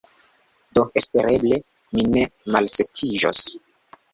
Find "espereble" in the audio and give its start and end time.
1.01-1.61